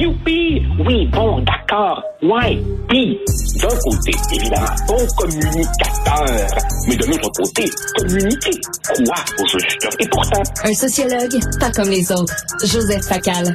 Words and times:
Youpi! 0.00 0.62
Oui, 0.86 1.06
bon, 1.12 1.42
d'accord. 1.42 2.02
Ouais. 2.22 2.58
Puis, 2.88 3.18
d'un 3.60 3.68
côté, 3.68 4.12
évidemment, 4.32 4.66
bon 4.88 5.06
communicateur. 5.18 6.46
Mais 6.88 6.96
de 6.96 7.06
l'autre 7.06 7.30
côté, 7.36 7.70
communiquer. 7.98 8.58
Quoi 8.96 9.14
au 9.38 9.46
juste? 9.46 9.88
Et 9.98 10.08
pourtant... 10.08 10.42
Un 10.64 10.72
sociologue, 10.72 11.38
pas 11.60 11.70
comme 11.72 11.90
les 11.90 12.10
autres. 12.12 12.34
Joseph 12.64 13.04
Facal. 13.04 13.52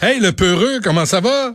Hey, 0.00 0.20
le 0.20 0.30
peureux, 0.30 0.78
comment 0.84 1.04
ça 1.04 1.20
va? 1.20 1.54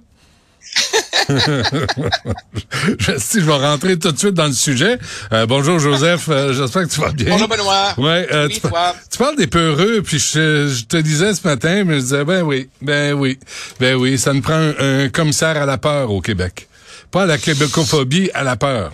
Je, 2.99 3.17
si 3.17 3.39
je 3.39 3.45
vais 3.45 3.53
rentrer 3.53 3.97
tout 3.99 4.11
de 4.11 4.17
suite 4.17 4.33
dans 4.33 4.47
le 4.47 4.53
sujet. 4.53 4.97
Euh, 5.31 5.45
bonjour 5.45 5.79
Joseph, 5.79 6.27
euh, 6.29 6.53
j'espère 6.53 6.83
que 6.83 6.89
tu 6.93 6.99
vas 6.99 7.11
bien. 7.11 7.29
Bonjour 7.29 7.47
Benoît. 7.47 7.93
Ouais, 7.97 8.27
euh, 8.31 8.47
oui, 8.47 8.53
tu, 8.53 8.61
toi? 8.61 8.95
tu, 9.11 9.17
parles 9.17 9.35
des 9.35 9.47
peureux, 9.47 10.01
puis 10.01 10.19
je, 10.19 10.67
je, 10.67 10.85
te 10.85 10.97
disais 10.97 11.33
ce 11.33 11.47
matin, 11.47 11.83
mais 11.83 11.95
je 11.95 12.01
disais 12.01 12.25
ben 12.25 12.41
oui, 12.41 12.69
ben 12.81 13.13
oui, 13.13 13.39
ben 13.79 13.95
oui, 13.95 14.17
ça 14.17 14.33
nous 14.33 14.41
prend 14.41 14.53
un, 14.53 15.05
un 15.05 15.09
commissaire 15.09 15.57
à 15.57 15.65
la 15.65 15.77
peur 15.77 16.11
au 16.11 16.21
Québec, 16.21 16.67
pas 17.11 17.23
à 17.23 17.25
la 17.25 17.37
québécophobie, 17.37 18.31
à 18.33 18.43
la 18.43 18.55
peur. 18.55 18.91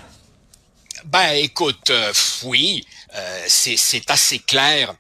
Ben 1.05 1.33
écoute, 1.35 1.89
euh, 1.89 2.11
oui, 2.43 2.85
c'est 3.47 4.09
assez 4.09 4.39
clair 4.39 4.93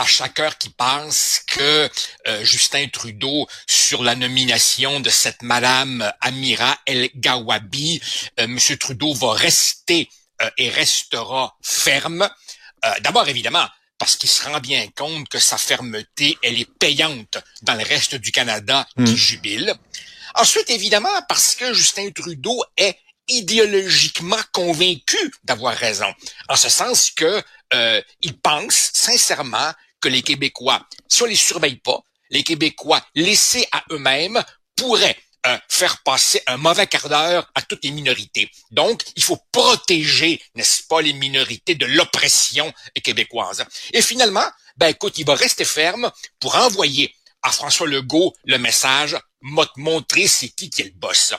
à 0.00 0.06
chaque 0.06 0.40
heure 0.40 0.56
qui 0.56 0.70
passe 0.70 1.42
que 1.46 1.90
euh, 2.26 2.42
Justin 2.42 2.88
Trudeau, 2.88 3.46
sur 3.66 4.02
la 4.02 4.14
nomination 4.14 4.98
de 5.00 5.10
cette 5.10 5.42
Madame 5.42 6.10
Amira 6.22 6.78
El 6.86 7.10
Gawabi, 7.14 8.00
euh, 8.40 8.46
Monsieur 8.46 8.78
Trudeau 8.78 9.12
va 9.12 9.34
rester 9.34 10.08
euh, 10.40 10.50
et 10.56 10.70
restera 10.70 11.54
ferme. 11.62 12.28
Euh, 12.86 12.94
d'abord, 13.00 13.28
évidemment, 13.28 13.66
parce 13.98 14.16
qu'il 14.16 14.30
se 14.30 14.42
rend 14.44 14.58
bien 14.58 14.88
compte 14.96 15.28
que 15.28 15.38
sa 15.38 15.58
fermeté, 15.58 16.38
elle 16.42 16.58
est 16.58 16.78
payante 16.78 17.36
dans 17.60 17.74
le 17.74 17.84
reste 17.84 18.14
du 18.14 18.32
Canada 18.32 18.86
qui 19.04 19.14
jubile. 19.14 19.74
Ensuite, 20.34 20.70
évidemment, 20.70 21.20
parce 21.28 21.54
que 21.54 21.74
Justin 21.74 22.10
Trudeau 22.12 22.64
est 22.78 22.96
idéologiquement 23.28 24.40
convaincu 24.52 25.18
d'avoir 25.44 25.74
raison, 25.76 26.12
en 26.48 26.56
ce 26.56 26.70
sens 26.70 27.10
que 27.10 27.42
euh, 27.72 28.02
il 28.22 28.36
pense 28.38 28.90
sincèrement 28.94 29.72
que 30.00 30.08
les 30.08 30.22
Québécois, 30.22 30.86
si 31.08 31.22
on 31.22 31.26
les 31.26 31.36
surveille 31.36 31.76
pas, 31.76 32.00
les 32.30 32.42
Québécois 32.42 33.04
laissés 33.14 33.66
à 33.72 33.82
eux-mêmes 33.90 34.42
pourraient 34.76 35.18
euh, 35.46 35.58
faire 35.68 36.02
passer 36.02 36.42
un 36.46 36.58
mauvais 36.58 36.86
quart 36.86 37.08
d'heure 37.08 37.50
à 37.54 37.62
toutes 37.62 37.84
les 37.84 37.90
minorités. 37.90 38.50
Donc, 38.70 39.02
il 39.16 39.22
faut 39.22 39.38
protéger, 39.52 40.40
n'est-ce 40.54 40.82
pas, 40.84 41.00
les 41.00 41.14
minorités 41.14 41.74
de 41.74 41.86
l'oppression 41.86 42.72
québécoise. 43.02 43.64
Et 43.94 44.02
finalement, 44.02 44.46
ben 44.76 44.88
écoute, 44.88 45.18
il 45.18 45.24
va 45.24 45.34
rester 45.34 45.64
ferme 45.64 46.10
pour 46.40 46.56
envoyer 46.56 47.14
à 47.42 47.50
François 47.52 47.86
Legault 47.86 48.34
le 48.44 48.58
message 48.58 49.16
m'a 49.40 49.66
montrer 49.76 50.26
c'est 50.26 50.50
qui 50.50 50.68
qui 50.68 50.82
est 50.82 50.86
le 50.86 50.90
boss. 50.90 51.32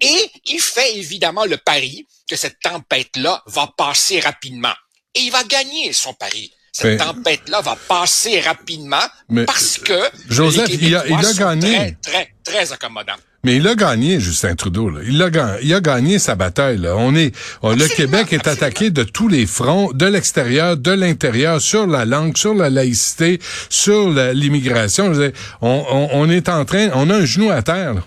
Et 0.00 0.30
il 0.44 0.60
fait 0.60 0.96
évidemment 0.96 1.46
le 1.46 1.56
pari 1.56 2.06
que 2.28 2.36
cette 2.36 2.60
tempête-là 2.60 3.42
va 3.46 3.72
passer 3.76 4.20
rapidement. 4.20 4.74
Et 5.14 5.20
il 5.20 5.30
va 5.30 5.44
gagner 5.44 5.94
son 5.94 6.12
pari. 6.12 6.52
Cette 6.78 6.98
Mais- 7.00 7.06
tempête-là 7.06 7.62
va 7.62 7.74
passer 7.88 8.38
rapidement 8.40 9.00
Mais, 9.30 9.46
parce 9.46 9.78
que 9.78 9.98
Joseph, 10.28 10.68
les 10.68 10.74
il 10.74 10.94
a- 10.94 11.06
il 11.08 11.14
a 11.24 11.32
gagné. 11.32 11.72
Très, 11.72 11.96
très, 12.02 12.32
très 12.44 12.72
accommodants. 12.72 13.14
Mais 13.44 13.56
il 13.56 13.66
a 13.66 13.74
gagné, 13.74 14.20
Justin 14.20 14.54
Trudeau. 14.56 14.90
Là. 14.90 15.00
Il, 15.06 15.22
a 15.22 15.30
gagné, 15.30 15.58
il 15.62 15.72
a 15.72 15.80
gagné 15.80 16.18
sa 16.18 16.34
bataille. 16.34 16.76
Là. 16.76 16.94
On 16.96 17.14
est, 17.14 17.34
on- 17.62 17.74
le 17.74 17.88
Québec 17.88 18.30
est 18.32 18.36
absolument. 18.46 18.52
attaqué 18.66 18.90
de 18.90 19.04
tous 19.04 19.28
les 19.28 19.46
fronts, 19.46 19.90
de 19.94 20.04
l'extérieur, 20.04 20.76
de 20.76 20.90
l'intérieur, 20.90 21.62
sur 21.62 21.86
la 21.86 22.04
langue, 22.04 22.36
sur 22.36 22.52
la 22.54 22.68
laïcité, 22.68 23.38
sur 23.70 24.10
la- 24.10 24.34
l'immigration. 24.34 25.08
Dire, 25.12 25.30
On, 25.62 25.82
on, 25.90 26.08
on 26.12 26.28
est 26.28 26.50
en 26.50 26.66
train, 26.66 26.90
on 26.92 27.08
a 27.08 27.14
un 27.16 27.24
genou 27.24 27.50
à 27.50 27.62
terre. 27.62 27.94
là. 27.94 28.02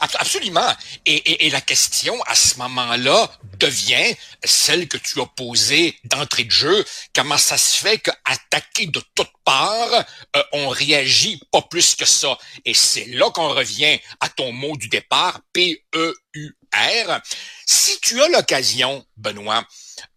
Ab- 0.00 0.10
Absolument. 0.18 0.60
Et, 1.06 1.14
et- 1.14 1.46
et 1.46 1.50
la 1.50 1.60
question 1.60 2.14
à 2.26 2.34
ce 2.34 2.56
moment-là 2.58 3.30
devient 3.58 4.14
celle 4.42 4.88
que 4.88 4.96
tu 4.96 5.20
as 5.20 5.26
posée 5.26 5.98
d'entrée 6.04 6.44
de 6.44 6.50
jeu. 6.50 6.84
Comment 7.14 7.38
ça 7.38 7.56
se 7.56 7.78
fait 7.80 7.98
qu'attaqué 7.98 8.86
de 8.86 9.00
toutes 9.14 9.32
parts, 9.44 10.04
euh, 10.36 10.42
on 10.52 10.68
réagit 10.68 11.40
pas 11.50 11.62
plus 11.62 11.94
que 11.94 12.04
ça? 12.04 12.38
Et 12.64 12.74
c'est 12.74 13.06
là 13.06 13.30
qu'on 13.30 13.48
revient 13.48 13.98
à 14.20 14.28
ton 14.28 14.52
mot 14.52 14.76
du 14.76 14.88
départ, 14.88 15.40
P-E-U-R. 15.52 17.20
Si 17.66 18.00
tu 18.00 18.22
as 18.22 18.28
l'occasion, 18.28 19.04
Benoît, 19.16 19.64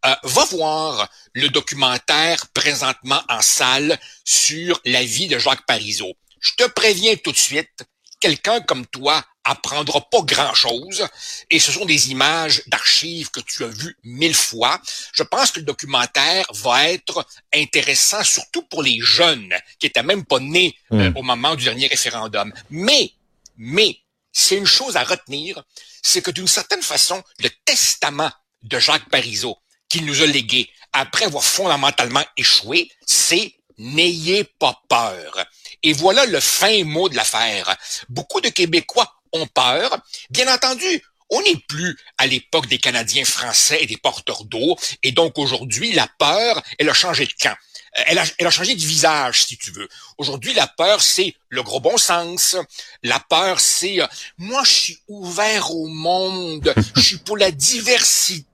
euh, 0.06 0.16
va 0.24 0.46
voir 0.46 1.10
le 1.34 1.50
documentaire 1.50 2.48
présentement 2.54 3.22
en 3.30 3.42
salle 3.42 4.00
sur 4.26 4.80
la 4.86 5.04
vie 5.04 5.28
de 5.28 5.40
Jacques 5.40 5.66
Parizeau. 5.66 6.14
Je 6.40 6.54
te 6.54 6.68
préviens 6.68 7.16
tout 7.16 7.32
de 7.32 7.38
suite, 7.38 7.86
quelqu'un 8.20 8.62
comme 8.62 8.86
toi 8.88 9.24
apprendra 9.48 10.02
pas 10.10 10.22
grand-chose 10.24 11.08
et 11.50 11.60
ce 11.60 11.72
sont 11.72 11.86
des 11.86 12.12
images 12.12 12.62
d'archives 12.68 13.32
que 13.32 13.40
tu 13.40 13.64
as 13.64 13.68
vues 13.68 13.98
mille 14.04 14.36
fois. 14.36 14.80
Je 15.14 15.24
pense 15.24 15.52
que 15.52 15.60
le 15.60 15.66
documentaire 15.66 16.46
va 16.54 16.90
être 16.90 17.26
intéressant 17.54 18.24
surtout 18.24 18.64
pour 18.64 18.84
les 18.84 19.00
jeunes 19.02 19.54
qui 19.80 19.88
étaient 19.88 20.04
même 20.04 20.26
pas 20.26 20.40
nés 20.40 20.76
euh, 20.92 21.12
au 21.16 21.24
moment 21.24 21.56
du 21.56 21.64
dernier 21.64 21.88
référendum. 21.88 22.54
Mais, 22.70 23.12
mais, 23.58 23.98
c'est 24.32 24.58
une 24.58 24.66
chose 24.66 24.98
à 24.98 25.04
retenir, 25.04 25.64
c'est 26.04 26.22
que 26.22 26.32
d'une 26.32 26.48
certaine 26.48 26.84
façon, 26.84 27.24
le 27.40 27.50
testament 27.66 28.32
de 28.64 28.78
Jacques 28.78 29.10
Parizeau 29.10 29.58
qu'il 29.90 30.06
nous 30.06 30.22
a 30.22 30.28
légué 30.28 30.70
après 30.94 31.26
avoir 31.26 31.44
fondamentalement 31.44 32.24
échoué, 32.36 32.92
c'est 33.06 33.54
n'ayez 33.78 34.44
pas 34.44 34.82
peur. 34.90 35.46
Et 35.84 35.94
voilà 35.94 36.26
le 36.26 36.40
fin 36.40 36.84
mot 36.84 37.10
de 37.10 37.16
l'affaire. 37.16 37.76
Beaucoup 38.10 38.42
de 38.42 38.50
Québécois 38.50 39.17
peur. 39.46 39.98
Bien 40.30 40.52
entendu, 40.54 41.04
on 41.30 41.42
n'est 41.42 41.62
plus 41.68 41.98
à 42.18 42.26
l'époque 42.26 42.68
des 42.68 42.78
Canadiens 42.78 43.26
français 43.26 43.80
et 43.82 43.86
des 43.86 43.98
porteurs 43.98 44.46
d'eau. 44.46 44.78
Et 45.04 45.12
donc 45.12 45.38
aujourd'hui, 45.38 45.92
la 45.94 46.08
peur, 46.18 46.62
elle 46.80 46.90
a 46.90 46.94
changé 46.94 47.26
de 47.26 47.34
camp. 47.34 47.56
Euh, 47.98 48.04
Elle 48.08 48.20
a, 48.20 48.26
elle 48.38 48.48
a 48.48 48.52
changé 48.52 48.76
de 48.76 48.82
visage, 48.82 49.44
si 49.44 49.58
tu 49.58 49.72
veux. 49.72 49.88
Aujourd'hui, 50.18 50.54
la 50.54 50.68
peur, 50.68 51.02
c'est 51.02 51.36
le 51.50 51.64
gros 51.64 51.80
bon 51.80 51.98
sens. 51.98 52.56
La 53.04 53.20
peur, 53.20 53.60
c'est 53.60 54.02
euh, 54.02 54.08
moi, 54.38 54.64
je 54.64 54.72
suis 54.72 55.00
ouvert 55.08 55.72
au 55.72 55.88
monde. 55.88 56.74
Je 56.96 57.02
suis 57.02 57.18
pour 57.18 57.38
la 57.38 57.52
diversité. 57.52 58.47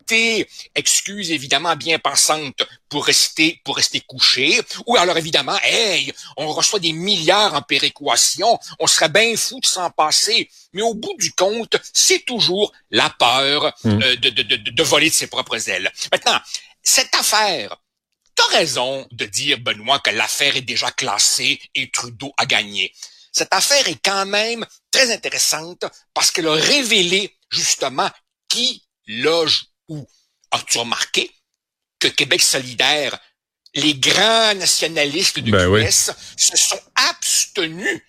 Excuse 0.76 1.32
évidemment 1.32 1.76
bien 1.76 2.00
pensante 2.00 2.64
pour 2.90 3.06
rester 3.06 3.62
pour 3.64 3.76
rester 3.78 4.02
couché. 4.02 4.60
Ou 4.88 4.98
alors 4.98 5.18
évidemment, 5.18 5.58
hey, 5.64 6.12
on 6.38 6.48
reçoit 6.48 6.80
des 6.80 6.94
milliards 6.94 7.54
en 7.54 7.62
péréquation. 7.62 8.60
On 8.80 8.88
serait 8.88 9.10
bien 9.10 9.36
fou 9.36 9.60
de 9.60 9.66
s'en 9.66 9.90
passer. 9.92 10.50
Mais 10.74 10.82
au 10.82 10.94
bout 10.94 11.16
du 11.18 11.32
compte, 11.34 11.76
c'est 11.94 12.26
toujours 12.26 12.72
la 12.92 13.10
peur 13.10 13.74
euh, 13.86 14.16
de, 14.16 14.30
de, 14.30 14.42
de, 14.44 14.56
de 14.72 14.84
voler 14.84 15.10
de 15.10 15.16
ses 15.16 15.28
propres 15.28 15.70
ailes. 15.70 15.92
Maintenant, 16.12 16.40
cette 16.82 17.14
affaire, 17.16 17.78
T'as 18.36 18.58
raison 18.58 19.08
de 19.12 19.26
dire, 19.26 19.60
Benoît, 19.60 20.00
que 20.00 20.10
l'affaire 20.10 20.56
est 20.56 20.62
déjà 20.62 20.90
classée 20.92 21.62
et 21.76 21.92
Trudeau 21.92 22.34
a 22.38 22.46
gagné. 22.46 22.94
Cette 23.32 23.54
affaire 23.54 23.88
est 23.88 24.00
quand 24.04 24.26
même 24.26 24.66
très 24.92 25.12
intéressante 25.12 25.86
parce 26.14 26.32
qu'elle 26.32 26.48
a 26.48 26.54
révélé 26.54 27.36
justement 27.50 28.10
qui 28.48 28.84
loge 29.08 29.66
où. 29.88 30.06
As-tu 30.52 30.78
remarqué 30.78 31.32
que 32.00 32.08
Québec 32.08 32.42
solidaire, 32.42 33.18
les 33.74 33.96
grands 33.96 34.54
nationalistes 34.56 35.40
de 35.40 35.52
Ben 35.52 35.68
oui. 35.68 35.92
Se 35.92 36.58
sont 36.58 36.80
abstenus 36.96 38.02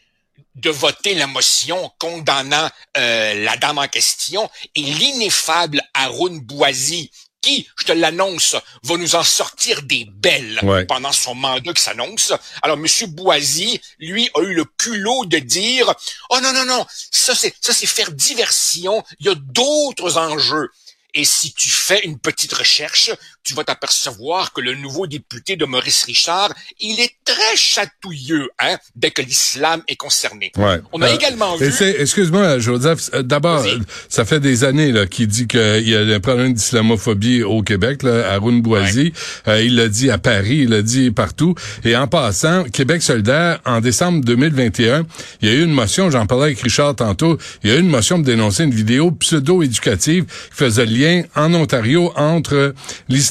de 0.57 0.71
voter 0.71 1.15
la 1.15 1.27
motion 1.27 1.91
condamnant 1.99 2.71
euh, 2.97 3.35
la 3.45 3.57
dame 3.57 3.79
en 3.79 3.89
question 3.89 4.49
et 4.75 4.83
l'ineffable 4.83 5.81
Haroun 5.95 6.41
Boisy 6.41 7.11
qui, 7.41 7.69
je 7.79 7.85
te 7.85 7.93
l'annonce, 7.93 8.57
va 8.85 8.97
nous 8.97 9.17
en 9.17 9.23
sortir 9.23 9.83
des 9.83 10.07
belles 10.11 10.59
Ouais. 10.63 10.87
pendant 10.87 11.13
son 11.13 11.35
mandat 11.35 11.75
qui 11.75 11.83
s'annonce. 11.83 12.33
Alors, 12.63 12.79
Monsieur 12.79 13.07
Boisy, 13.07 13.79
lui, 13.99 14.31
a 14.35 14.41
eu 14.41 14.55
le 14.55 14.65
culot 14.65 15.27
de 15.27 15.39
dire, 15.39 15.93
oh 16.31 16.41
non, 16.41 16.55
non, 16.55 16.65
non, 16.65 16.87
ça 17.11 17.35
c'est, 17.35 17.55
ça 17.61 17.75
c'est 17.75 17.87
faire 17.87 18.13
diversion, 18.13 19.05
il 19.21 19.27
y 19.27 19.29
a 19.29 19.35
d'autres 19.35 20.17
enjeux. 20.17 20.71
Et 21.15 21.25
si 21.25 21.53
tu 21.55 21.71
fais 21.71 22.05
une 22.05 22.19
petite 22.19 22.53
recherche, 22.53 23.11
tu 23.45 23.55
vas 23.55 23.63
t'apercevoir 23.65 24.53
que 24.53 24.61
le 24.63 24.75
nouveau 24.75 25.07
député 25.07 25.57
de 25.57 25.65
Maurice 25.67 26.05
Richard, 26.05 26.53
il 26.81 26.99
est 26.99 27.13
très 27.25 27.57
chatouilleux, 27.57 28.49
hein, 28.59 28.77
dès 28.97 29.11
que 29.11 29.23
l'islam 29.23 29.83
est 29.87 29.97
concerné. 29.97 30.51
Ouais. 30.57 30.81
On 30.93 31.03
a 31.03 31.09
Euh, 31.11 31.15
également 31.15 31.57
vu... 31.57 31.67
Excuse-moi, 31.99 32.59
Joseph. 32.59 33.11
euh, 33.15 33.23
D'abord, 33.23 33.63
euh, 33.65 33.79
ça 34.09 34.25
fait 34.25 34.41
des 34.41 34.65
années 34.65 34.93
qu'il 35.11 35.27
dit 35.29 35.47
qu'il 35.47 35.89
y 35.89 35.95
a 35.95 36.01
un 36.01 36.21
problème 36.21 36.55
d'islamophobie 36.55 37.43
au 37.43 37.63
Québec. 37.63 38.03
Là, 38.03 38.33
Arun 38.33 38.59
Boisy, 38.59 39.13
Euh, 39.47 39.63
il 39.63 39.77
l'a 39.77 39.89
dit 39.89 40.11
à 40.11 40.19
Paris, 40.19 40.61
il 40.63 40.71
l'a 40.71 40.81
dit 40.83 41.11
partout. 41.11 41.55
Et 41.85 41.95
en 41.97 42.07
passant, 42.07 42.65
Québec 42.65 43.03
solidaire, 43.03 43.61
en 43.67 43.81
décembre 43.81 44.25
2021, 44.25 45.05
il 45.43 45.49
y 45.49 45.53
a 45.53 45.55
eu 45.55 45.65
une 45.65 45.73
motion. 45.73 46.11
J'en 46.11 46.25
parlais 46.27 46.45
avec 46.45 46.61
Richard 46.61 46.97
tantôt. 46.97 47.37
Il 47.63 47.71
y 47.71 47.73
a 47.73 47.77
eu 47.77 47.81
une 47.81 47.89
motion 47.89 48.19
de 48.19 48.25
dénoncer 48.25 48.65
une 48.65 48.75
vidéo 48.75 49.11
pseudo-éducative 49.11 50.25
qui 50.25 50.33
faisait 50.51 50.87
lien 50.87 51.23
en 51.35 51.53
Ontario 51.55 52.13
entre 52.17 52.75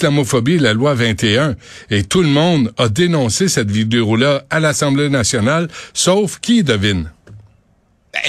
l'islamophobie 0.04 0.58
la 0.60 0.74
loi 0.74 0.94
21. 0.94 1.56
Et 1.90 2.04
tout 2.04 2.22
le 2.22 2.28
monde 2.30 2.74
a 2.78 2.90
dénoncé 2.90 3.48
cette 3.48 3.72
vidéo-là 3.72 4.44
à 4.50 4.60
l'Assemblée 4.60 5.10
nationale, 5.10 5.68
sauf 5.94 6.40
qui 6.40 6.64
devine? 6.64 7.10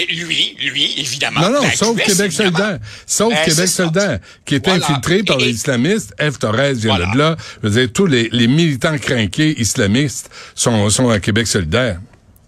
lui, 0.08 0.56
lui, 0.62 0.94
évidemment. 0.96 1.40
Non, 1.42 1.50
non, 1.50 1.62
La 1.62 1.72
sauf 1.72 1.94
QS, 1.98 2.06
Québec 2.06 2.32
évidemment. 2.32 2.56
solidaire. 2.56 2.78
Sauf 3.06 3.34
Ben, 3.34 3.44
Québec 3.44 3.68
solidaire, 3.68 4.18
qui 4.46 4.54
est 4.54 4.64
Voilà. 4.66 4.82
infiltré 4.82 5.22
par 5.24 5.38
Et- 5.40 5.44
les 5.44 5.50
islamistes. 5.50 6.14
F. 6.18 6.38
Torres 6.38 6.72
vient 6.72 6.96
Voilà. 6.96 7.12
de 7.12 7.18
là. 7.18 7.36
Je 7.62 7.68
veux 7.68 7.80
dire, 7.80 7.92
tous 7.92 8.06
les, 8.06 8.30
les 8.32 8.46
militants 8.46 8.96
crinqués 8.96 9.60
islamistes 9.60 10.30
sont, 10.54 10.88
sont 10.88 11.10
à 11.10 11.20
Québec 11.20 11.46
solidaire. 11.46 12.00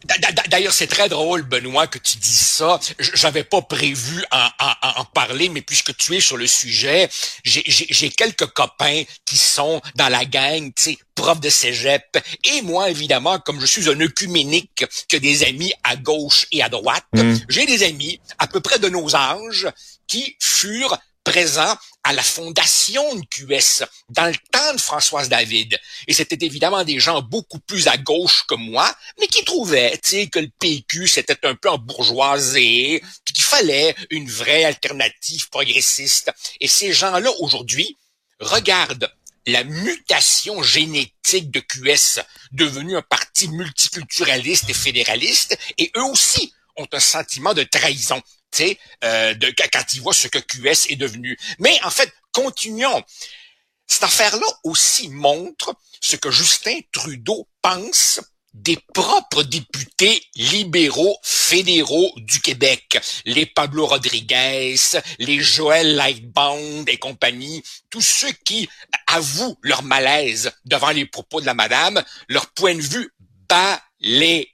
D'a- 0.06 0.18
d'a- 0.32 0.42
D'ailleurs, 0.48 0.72
c'est 0.72 0.86
très 0.86 1.08
drôle, 1.08 1.42
Benoît, 1.42 1.86
que 1.86 1.98
tu 1.98 2.18
dises 2.18 2.46
ça. 2.46 2.78
J'avais 2.98 3.42
pas 3.44 3.62
prévu 3.62 4.24
en, 4.30 4.48
en- 4.60 5.00
en 5.00 5.04
parler, 5.04 5.48
mais 5.48 5.62
puisque 5.62 5.96
tu 5.96 6.14
es 6.16 6.20
sur 6.20 6.36
le 6.36 6.46
sujet, 6.46 7.08
j'ai- 7.44 8.10
quelques 8.10 8.46
copains 8.46 9.02
qui 9.24 9.36
sont 9.36 9.80
dans 9.96 10.08
la 10.08 10.24
gang, 10.24 10.72
tu 10.74 10.82
sais, 10.82 10.98
profs 11.14 11.40
de 11.40 11.48
cégep. 11.48 12.04
Et 12.44 12.62
moi, 12.62 12.90
évidemment, 12.90 13.38
comme 13.40 13.60
je 13.60 13.66
suis 13.66 13.88
un 13.88 14.00
œcuménique, 14.00 14.84
que 15.08 15.16
des 15.16 15.44
amis 15.44 15.72
à 15.82 15.96
gauche 15.96 16.46
et 16.52 16.62
à 16.62 16.68
droite, 16.68 17.04
j'ai 17.48 17.66
des 17.66 17.82
amis 17.82 18.20
à 18.38 18.46
peu 18.46 18.60
près 18.60 18.78
de 18.78 18.88
nos 18.88 19.14
âges 19.16 19.68
qui 20.06 20.36
furent 20.40 20.98
présents 21.24 21.76
à 22.06 22.12
la 22.12 22.22
fondation 22.22 23.16
de 23.16 23.22
QS 23.26 23.84
dans 24.10 24.26
le 24.26 24.36
temps 24.52 24.74
de 24.74 24.80
Françoise 24.80 25.28
David. 25.28 25.76
Et 26.06 26.14
c'était 26.14 26.46
évidemment 26.46 26.84
des 26.84 27.00
gens 27.00 27.20
beaucoup 27.20 27.58
plus 27.58 27.88
à 27.88 27.96
gauche 27.96 28.44
que 28.46 28.54
moi, 28.54 28.94
mais 29.18 29.26
qui 29.26 29.44
trouvaient, 29.44 29.98
que 30.32 30.38
le 30.38 30.48
PQ 30.60 31.08
c'était 31.08 31.44
un 31.44 31.56
peu 31.56 31.68
embourgeoisé, 31.68 33.02
qu'il 33.24 33.42
fallait 33.42 33.96
une 34.10 34.30
vraie 34.30 34.62
alternative 34.64 35.48
progressiste. 35.50 36.30
Et 36.60 36.68
ces 36.68 36.92
gens-là 36.92 37.30
aujourd'hui 37.40 37.98
regardent 38.38 39.12
la 39.48 39.64
mutation 39.64 40.62
génétique 40.62 41.50
de 41.50 41.58
QS, 41.58 42.22
devenu 42.52 42.96
un 42.96 43.02
parti 43.02 43.48
multiculturaliste 43.48 44.70
et 44.70 44.74
fédéraliste, 44.74 45.58
et 45.76 45.90
eux 45.96 46.04
aussi 46.04 46.52
ont 46.76 46.86
un 46.92 47.00
sentiment 47.00 47.52
de 47.52 47.64
trahison, 47.64 48.22
euh, 49.04 49.34
de, 49.34 49.52
quand 49.72 49.94
ils 49.94 50.00
voient 50.00 50.14
ce 50.14 50.28
que 50.28 50.38
QS 50.38 50.90
est 50.90 50.96
devenu. 50.96 51.38
Mais 51.58 51.78
en 51.84 51.90
fait, 51.90 52.12
continuons. 52.32 53.02
Cette 53.86 54.04
affaire-là 54.04 54.46
aussi 54.64 55.08
montre 55.08 55.74
ce 56.00 56.16
que 56.16 56.30
Justin 56.30 56.80
Trudeau 56.92 57.48
pense 57.62 58.20
des 58.56 58.78
propres 58.94 59.42
députés 59.42 60.22
libéraux 60.34 61.18
fédéraux 61.22 62.12
du 62.16 62.40
Québec, 62.40 62.98
les 63.26 63.44
Pablo 63.44 63.86
Rodriguez, 63.86 64.76
les 65.18 65.40
Joël 65.40 65.94
Lightbound 65.94 66.88
et 66.88 66.96
compagnie, 66.96 67.62
tous 67.90 68.00
ceux 68.00 68.32
qui 68.44 68.68
avouent 69.08 69.58
leur 69.62 69.82
malaise 69.82 70.50
devant 70.64 70.90
les 70.90 71.04
propos 71.04 71.40
de 71.40 71.46
la 71.46 71.54
madame, 71.54 72.02
leur 72.28 72.46
point 72.48 72.74
de 72.74 72.80
vue 72.80 73.12
balayé. 73.48 74.50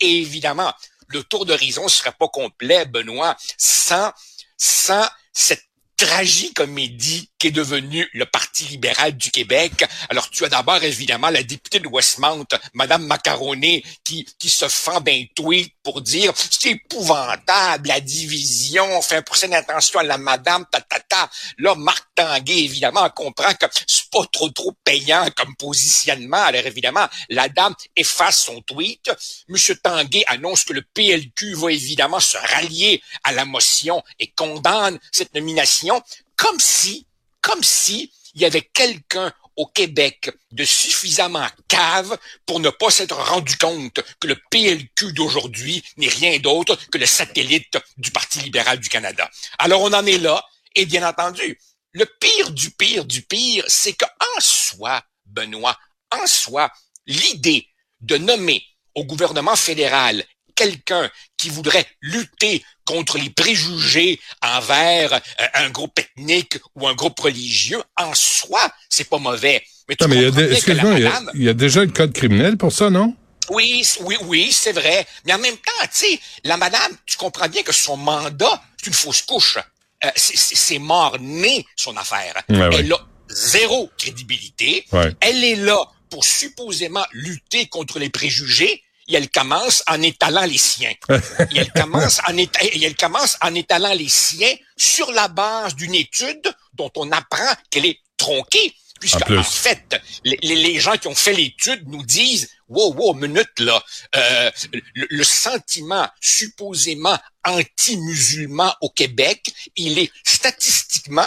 Et 0.00 0.18
évidemment, 0.18 0.72
le 1.12 1.22
tour 1.24 1.46
d'horizon 1.46 1.88
serait 1.88 2.12
pas 2.12 2.28
complet, 2.28 2.84
Benoît, 2.86 3.36
sans, 3.56 4.12
sans 4.56 5.08
cette 5.32 5.64
tragicomédie 5.96 7.29
qu'est 7.40 7.50
devenu 7.50 8.08
le 8.12 8.26
Parti 8.26 8.64
libéral 8.66 9.16
du 9.16 9.30
Québec. 9.30 9.84
Alors, 10.10 10.28
tu 10.30 10.44
as 10.44 10.48
d'abord, 10.48 10.84
évidemment, 10.84 11.30
la 11.30 11.42
députée 11.42 11.80
de 11.80 11.88
Westmount, 11.88 12.46
Madame 12.74 13.06
Macaroni, 13.06 13.82
qui, 14.04 14.26
qui 14.38 14.50
se 14.50 14.68
fend 14.68 15.00
d'un 15.00 15.24
tweet 15.34 15.74
pour 15.82 16.02
dire 16.02 16.32
c'est 16.36 16.72
épouvantable, 16.72 17.88
la 17.88 18.00
division, 18.00 18.84
on 18.98 19.02
fait 19.02 19.16
un 19.16 19.22
procès 19.22 19.48
d'intention 19.48 20.00
à 20.00 20.02
la 20.02 20.18
madame, 20.18 20.66
ta, 20.70 20.80
ta, 20.82 21.00
ta. 21.00 21.30
Là, 21.58 21.74
Marc 21.74 22.06
Tanguay, 22.14 22.58
évidemment, 22.58 23.08
comprend 23.08 23.54
que 23.54 23.66
c'est 23.86 24.10
pas 24.10 24.24
trop, 24.30 24.50
trop 24.50 24.72
payant 24.84 25.26
comme 25.34 25.56
positionnement. 25.56 26.42
Alors, 26.42 26.66
évidemment, 26.66 27.08
la 27.30 27.48
dame 27.48 27.74
efface 27.96 28.42
son 28.42 28.60
tweet. 28.60 29.10
Monsieur 29.48 29.76
Tanguay 29.76 30.24
annonce 30.26 30.64
que 30.64 30.74
le 30.74 30.82
PLQ 30.82 31.54
va 31.54 31.72
évidemment 31.72 32.20
se 32.20 32.36
rallier 32.36 33.02
à 33.24 33.32
la 33.32 33.46
motion 33.46 34.02
et 34.18 34.30
condamne 34.32 34.98
cette 35.10 35.34
nomination 35.34 36.02
comme 36.36 36.58
si, 36.58 37.06
comme 37.40 37.62
si 37.62 38.12
il 38.34 38.42
y 38.42 38.44
avait 38.44 38.62
quelqu'un 38.62 39.32
au 39.56 39.66
Québec 39.66 40.30
de 40.52 40.64
suffisamment 40.64 41.46
cave 41.68 42.16
pour 42.46 42.60
ne 42.60 42.70
pas 42.70 42.90
s'être 42.90 43.16
rendu 43.16 43.56
compte 43.58 44.00
que 44.20 44.26
le 44.26 44.36
PLQ 44.50 45.12
d'aujourd'hui 45.12 45.84
n'est 45.96 46.08
rien 46.08 46.38
d'autre 46.38 46.78
que 46.90 46.98
le 46.98 47.06
satellite 47.06 47.76
du 47.98 48.10
Parti 48.10 48.40
libéral 48.40 48.78
du 48.78 48.88
Canada. 48.88 49.28
Alors 49.58 49.82
on 49.82 49.92
en 49.92 50.06
est 50.06 50.18
là, 50.18 50.42
et 50.74 50.86
bien 50.86 51.06
entendu, 51.06 51.58
le 51.92 52.06
pire 52.06 52.52
du 52.52 52.70
pire 52.70 53.04
du 53.04 53.22
pire, 53.22 53.64
c'est 53.66 53.92
que 53.92 54.04
en 54.04 54.40
soi, 54.40 55.02
Benoît, 55.26 55.76
en 56.10 56.26
soi, 56.26 56.70
l'idée 57.06 57.66
de 58.00 58.16
nommer 58.16 58.64
au 58.94 59.04
gouvernement 59.04 59.56
fédéral 59.56 60.24
quelqu'un 60.54 61.10
qui 61.40 61.48
voudrait 61.50 61.86
lutter 62.00 62.62
contre 62.84 63.18
les 63.18 63.30
préjugés 63.30 64.20
envers 64.42 65.12
euh, 65.14 65.46
un 65.54 65.70
groupe 65.70 65.98
ethnique 65.98 66.58
ou 66.74 66.86
un 66.88 66.94
groupe 66.94 67.18
religieux, 67.20 67.82
en 67.96 68.12
soi, 68.14 68.70
c'est 68.88 69.08
pas 69.08 69.18
mauvais. 69.18 69.62
Mais 69.88 69.96
tu 69.96 70.04
Non, 70.04 70.08
mais 70.10 70.16
il 70.16 70.22
y 70.22 70.26
a, 70.42 70.50
excuse-moi, 70.52 70.92
il 70.98 71.02
y 71.02 71.06
a- 71.06 71.10
madame- 71.10 71.30
il 71.34 71.42
y 71.42 71.48
a 71.48 71.54
déjà 71.54 71.80
le 71.84 71.90
code 71.92 72.12
criminel 72.12 72.56
pour 72.56 72.72
ça, 72.72 72.90
non? 72.90 73.16
oui, 73.50 73.84
oui, 74.02 74.16
oui, 74.22 74.52
c'est 74.52 74.72
vrai. 74.72 75.04
Mais 75.24 75.32
en 75.32 75.38
même 75.38 75.56
temps, 75.56 75.82
tu 75.84 75.88
sais, 76.06 76.20
la 76.44 76.56
madame, 76.56 76.92
tu 77.06 77.16
comprends 77.16 77.48
bien 77.48 77.62
que 77.64 77.72
son 77.72 77.96
mandat, 77.96 78.62
c'est 78.78 78.86
une 78.88 78.92
fausse 78.92 79.22
couche. 79.22 79.58
Euh, 80.04 80.08
c'est- 80.14 80.36
c'est 80.36 80.54
c'est 80.56 80.78
mort-né, 80.78 81.66
son 81.76 81.96
affaire. 81.96 82.34
Ouais, 82.48 82.58
ouais. 82.68 82.76
Elle 82.78 82.92
a 82.92 82.98
zéro 83.28 83.90
crédibilité. 83.98 84.84
Ouais. 84.92 85.12
Elle 85.20 85.42
est 85.42 85.56
là 85.56 85.78
pour 86.10 86.24
supposément 86.24 87.04
lutter 87.12 87.66
contre 87.66 87.98
les 87.98 88.08
préjugés 88.10 88.82
et 89.10 89.16
elle 89.16 89.28
commence 89.30 89.82
en 89.86 90.00
étalant 90.02 90.44
les 90.44 90.58
siens. 90.58 90.92
et, 91.10 91.56
elle 91.58 91.72
commence 91.72 92.20
en 92.28 92.34
éta- 92.36 92.62
et 92.64 92.84
elle 92.84 92.96
commence 92.96 93.36
en 93.42 93.54
étalant 93.54 93.92
les 93.94 94.08
siens 94.08 94.54
sur 94.76 95.10
la 95.12 95.28
base 95.28 95.74
d'une 95.74 95.94
étude 95.94 96.42
dont 96.74 96.90
on 96.96 97.10
apprend 97.12 97.52
qu'elle 97.70 97.86
est 97.86 98.00
tronquée. 98.16 98.74
Puisque, 99.00 99.16
En 99.38 99.42
fait, 99.42 99.98
les, 100.24 100.78
gens 100.78 100.96
qui 100.98 101.08
ont 101.08 101.14
fait 101.14 101.32
l'étude 101.32 101.84
nous 101.88 102.04
disent, 102.04 102.50
wow, 102.68 102.92
wow, 102.94 103.14
minute 103.14 103.58
là, 103.58 103.82
euh, 104.14 104.50
le, 104.94 105.06
le 105.08 105.24
sentiment 105.24 106.06
supposément 106.20 107.18
anti-musulman 107.46 108.74
au 108.82 108.90
Québec, 108.90 109.50
il 109.76 109.98
est 109.98 110.12
statistiquement 110.26 111.26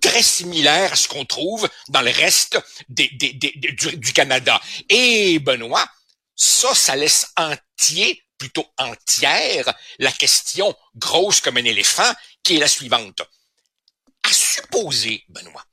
très 0.00 0.22
similaire 0.22 0.92
à 0.92 0.96
ce 0.96 1.06
qu'on 1.06 1.24
trouve 1.24 1.68
dans 1.90 2.00
le 2.00 2.10
reste 2.10 2.58
des, 2.88 3.08
des- 3.12 3.34
des- 3.34 3.52
des- 3.56 3.72
du, 3.72 3.96
du 3.96 4.12
Canada. 4.12 4.60
Et 4.88 5.38
Benoît, 5.38 5.86
ça, 6.36 6.74
ça 6.74 6.96
laisse 6.96 7.26
entier, 7.36 8.22
plutôt 8.38 8.66
entière, 8.78 9.72
la 9.98 10.12
question 10.12 10.76
grosse 10.96 11.40
comme 11.40 11.56
un 11.56 11.64
éléphant, 11.64 12.12
qui 12.42 12.56
est 12.56 12.60
la 12.60 12.68
suivante. 12.68 13.22
À 14.24 14.32
supposer, 14.32 15.24
Benoît, 15.28 15.64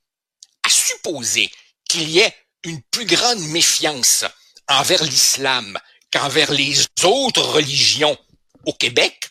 à 0.62 0.68
supposer 0.68 1.50
qu'il 1.88 2.08
y 2.08 2.20
ait 2.20 2.36
une 2.64 2.82
plus 2.82 3.06
grande 3.06 3.40
méfiance 3.40 4.24
envers 4.68 5.02
l'islam 5.02 5.78
qu'envers 6.12 6.52
les 6.52 6.84
autres 7.04 7.42
religions 7.42 8.16
au 8.66 8.72
Québec, 8.72 9.28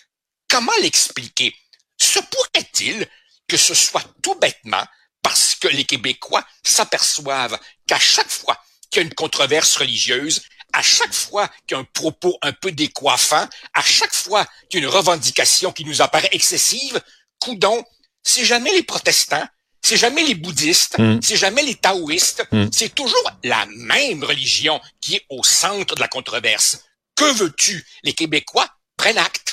comment 0.47 0.71
l'expliquer? 0.81 1.55
Se 1.97 2.19
pourrait-il 2.19 3.07
que 3.47 3.57
ce 3.57 3.73
soit 3.73 4.05
tout 4.21 4.35
bêtement 4.35 4.85
parce 5.21 5.55
que 5.55 5.67
les 5.67 5.85
Québécois 5.85 6.45
s'aperçoivent 6.63 7.59
qu'à 7.87 7.99
chaque 7.99 8.29
fois 8.29 8.61
qu'il 8.89 9.01
y 9.01 9.03
a 9.03 9.07
une 9.07 9.13
controverse 9.13 9.75
religieuse, 9.75 10.41
à 10.73 10.81
chaque 10.81 11.13
fois 11.13 11.47
qu'il 11.67 11.75
y 11.75 11.77
a 11.77 11.81
un 11.81 11.87
propos 11.93 12.37
un 12.41 12.53
peu 12.53 12.71
décoiffant, 12.71 13.47
à 13.73 13.81
chaque 13.81 14.13
fois 14.13 14.45
qu'il 14.69 14.79
y 14.81 14.83
a 14.83 14.87
une 14.87 14.93
revendication 14.93 15.71
qui 15.71 15.85
nous 15.85 16.01
apparaît 16.01 16.29
excessive, 16.31 17.01
coudon, 17.39 17.83
c'est 18.23 18.45
jamais 18.45 18.71
les 18.73 18.83
protestants, 18.83 19.45
c'est 19.81 19.97
jamais 19.97 20.23
les 20.23 20.35
bouddhistes, 20.35 20.97
Mm. 20.99 21.19
c'est 21.23 21.37
jamais 21.37 21.63
les 21.63 21.75
taoïstes, 21.75 22.43
Mm. 22.51 22.67
c'est 22.71 22.93
toujours 22.93 23.31
la 23.43 23.65
même 23.67 24.23
religion 24.23 24.79
qui 25.01 25.15
est 25.15 25.25
au 25.29 25.43
centre 25.43 25.95
de 25.95 26.01
la 26.01 26.07
controverse. 26.07 26.83
Que 27.15 27.31
veux-tu? 27.33 27.85
Les 28.03 28.13
Québécois 28.13 28.67
prennent 28.97 29.17
acte. 29.17 29.48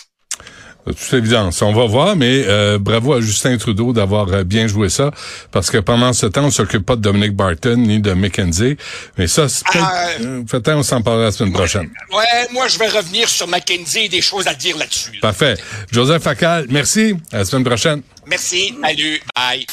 De 0.86 0.92
toute 0.92 1.12
évidence. 1.14 1.62
On 1.62 1.72
va 1.72 1.86
voir, 1.86 2.14
mais 2.14 2.44
euh, 2.46 2.78
bravo 2.78 3.14
à 3.14 3.20
Justin 3.20 3.56
Trudeau 3.56 3.92
d'avoir 3.92 4.28
euh, 4.32 4.44
bien 4.44 4.68
joué 4.68 4.88
ça, 4.88 5.10
parce 5.50 5.68
que 5.70 5.78
pendant 5.78 6.12
ce 6.12 6.26
temps, 6.26 6.44
on 6.44 6.50
s'occupe 6.50 6.86
pas 6.86 6.94
de 6.94 7.00
Dominic 7.00 7.34
Barton 7.34 7.76
ni 7.76 7.98
de 7.98 8.12
McKenzie. 8.12 8.76
Mais 9.18 9.26
ça, 9.26 9.48
c'est 9.48 9.66
peut-être... 9.66 9.84
Ah, 9.84 10.06
euh, 10.20 10.42
peut-être 10.44 10.76
on 10.76 10.82
s'en 10.84 11.02
parlera 11.02 11.24
la 11.24 11.32
semaine 11.32 11.52
prochaine. 11.52 11.90
Ouais, 12.12 12.46
moi, 12.52 12.68
je 12.68 12.78
vais 12.78 12.88
revenir 12.88 13.28
sur 13.28 13.48
Mackenzie 13.48 14.04
et 14.04 14.08
des 14.08 14.20
choses 14.20 14.46
à 14.46 14.54
dire 14.54 14.76
là-dessus. 14.78 15.10
là. 15.14 15.18
Parfait. 15.22 15.56
Joseph 15.90 16.22
Facal, 16.22 16.66
merci. 16.70 17.14
À 17.32 17.38
la 17.38 17.44
semaine 17.44 17.64
prochaine. 17.64 18.02
Merci. 18.26 18.72
Salut. 18.80 19.20
Bye. 19.34 19.66